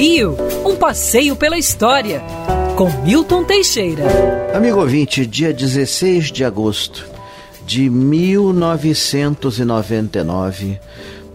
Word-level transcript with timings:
Rio, 0.00 0.36
um 0.64 0.76
passeio 0.76 1.34
pela 1.34 1.58
história, 1.58 2.22
com 2.76 2.88
Milton 3.02 3.42
Teixeira. 3.42 4.04
Amigo 4.54 4.78
ouvinte, 4.78 5.26
dia 5.26 5.52
16 5.52 6.30
de 6.30 6.44
agosto 6.44 7.04
de 7.66 7.90
1999, 7.90 10.78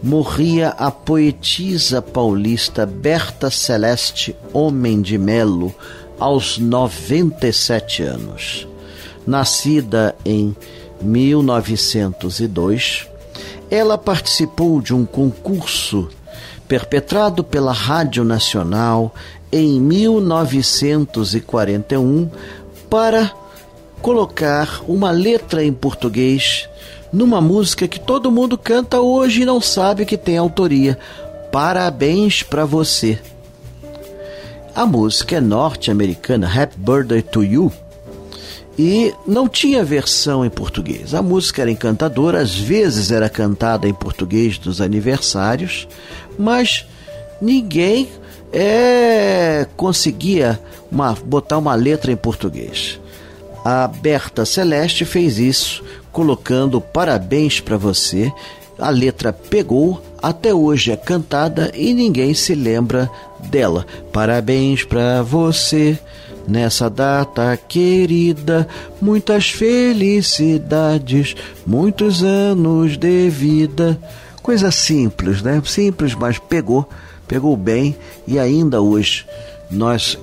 morria 0.00 0.68
a 0.68 0.92
poetisa 0.92 2.00
paulista 2.00 2.86
Berta 2.86 3.50
Celeste 3.50 4.36
Homem 4.52 5.02
de 5.02 5.18
Melo, 5.18 5.74
aos 6.16 6.56
97 6.56 8.04
anos. 8.04 8.68
Nascida 9.26 10.14
em 10.24 10.54
1902, 11.00 13.08
ela 13.68 13.98
participou 13.98 14.80
de 14.80 14.94
um 14.94 15.04
concurso 15.04 16.08
perpetrado 16.68 17.44
pela 17.44 17.72
Rádio 17.72 18.24
Nacional 18.24 19.14
em 19.50 19.80
1941 19.80 22.30
para 22.88 23.32
colocar 24.00 24.80
uma 24.88 25.10
letra 25.10 25.64
em 25.64 25.72
português 25.72 26.68
numa 27.12 27.40
música 27.40 27.86
que 27.86 28.00
todo 28.00 28.32
mundo 28.32 28.56
canta 28.56 29.00
hoje 29.00 29.42
e 29.42 29.44
não 29.44 29.60
sabe 29.60 30.06
que 30.06 30.16
tem 30.16 30.38
autoria. 30.38 30.98
Parabéns 31.52 32.42
para 32.42 32.64
você. 32.64 33.18
A 34.74 34.86
música 34.86 35.36
é 35.36 35.40
norte-americana 35.40 36.48
Happy 36.48 36.78
Birthday 36.78 37.20
to 37.20 37.44
You 37.44 37.70
e 38.78 39.12
não 39.26 39.48
tinha 39.48 39.84
versão 39.84 40.44
em 40.44 40.50
português. 40.50 41.14
A 41.14 41.22
música 41.22 41.62
era 41.62 41.70
encantadora, 41.70 42.40
às 42.40 42.56
vezes 42.56 43.10
era 43.10 43.28
cantada 43.28 43.88
em 43.88 43.94
português 43.94 44.58
dos 44.58 44.80
aniversários, 44.80 45.86
mas 46.38 46.86
ninguém 47.40 48.08
é, 48.52 49.66
conseguia 49.76 50.60
uma, 50.90 51.12
botar 51.12 51.58
uma 51.58 51.74
letra 51.74 52.12
em 52.12 52.16
português. 52.16 53.00
A 53.64 53.86
Berta 53.86 54.44
Celeste 54.44 55.04
fez 55.04 55.38
isso, 55.38 55.84
colocando 56.10 56.80
parabéns 56.80 57.60
para 57.60 57.76
você. 57.76 58.32
A 58.78 58.90
letra 58.90 59.32
pegou, 59.32 60.02
até 60.20 60.52
hoje 60.52 60.90
é 60.90 60.96
cantada 60.96 61.70
e 61.74 61.94
ninguém 61.94 62.34
se 62.34 62.54
lembra 62.54 63.08
dela. 63.38 63.86
Parabéns 64.12 64.82
para 64.82 65.22
você 65.22 65.98
nessa 66.46 66.88
data 66.88 67.56
querida, 67.68 68.66
muitas 69.00 69.50
felicidades, 69.50 71.34
muitos 71.66 72.22
anos 72.22 72.96
de 72.96 73.28
vida. 73.28 73.98
Coisa 74.42 74.70
simples, 74.70 75.42
né? 75.42 75.62
Simples, 75.64 76.14
mas 76.14 76.38
pegou, 76.38 76.88
pegou 77.28 77.56
bem 77.56 77.96
e 78.26 78.38
ainda 78.38 78.80
hoje 78.80 79.24
nós 79.70 80.18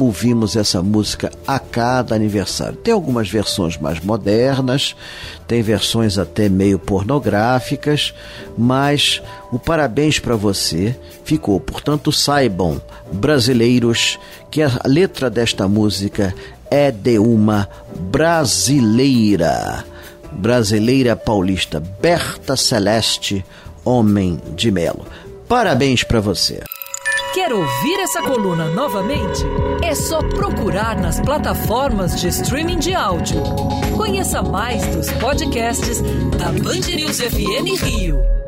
ouvimos 0.00 0.56
essa 0.56 0.82
música 0.82 1.30
a 1.46 1.58
cada 1.58 2.14
aniversário. 2.14 2.76
Tem 2.76 2.92
algumas 2.92 3.28
versões 3.28 3.76
mais 3.76 4.00
modernas, 4.00 4.96
tem 5.46 5.62
versões 5.62 6.18
até 6.18 6.48
meio 6.48 6.78
pornográficas, 6.78 8.14
mas 8.56 9.22
o 9.52 9.58
parabéns 9.58 10.18
para 10.18 10.36
você 10.36 10.96
ficou. 11.24 11.60
Portanto, 11.60 12.10
saibam, 12.10 12.80
brasileiros, 13.14 14.18
que 14.50 14.62
a 14.62 14.80
letra 14.84 15.30
desta 15.30 15.66
música 15.68 16.34
é 16.70 16.90
de 16.90 17.18
uma 17.18 17.68
brasileira, 18.10 19.84
brasileira 20.32 21.14
paulista, 21.14 21.80
Berta 21.80 22.56
Celeste, 22.56 23.44
Homem 23.84 24.40
de 24.56 24.70
Melo. 24.70 25.06
Parabéns 25.48 26.02
para 26.02 26.20
você. 26.20 26.62
Quer 27.34 27.52
ouvir 27.52 28.00
essa 28.00 28.22
coluna 28.22 28.70
novamente? 28.70 29.42
É 29.82 29.94
só 29.94 30.20
procurar 30.20 30.96
nas 30.96 31.20
plataformas 31.20 32.20
de 32.20 32.28
streaming 32.28 32.78
de 32.78 32.94
áudio. 32.94 33.42
Conheça 33.96 34.40
mais 34.40 34.86
dos 34.94 35.10
podcasts 35.14 36.00
da 36.38 36.52
Band 36.52 36.94
News 36.94 37.20
FM 37.20 37.82
Rio. 37.82 38.43